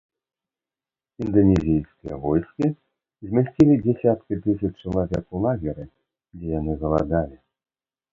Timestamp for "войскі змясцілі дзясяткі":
2.23-4.39